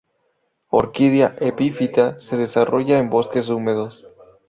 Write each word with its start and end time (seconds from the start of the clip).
Orquídea 0.71 1.35
epífita 1.37 2.19
se 2.21 2.35
desarrolla 2.35 2.97
en 2.97 3.11
bosques 3.11 3.49
húmedos. 3.49 4.03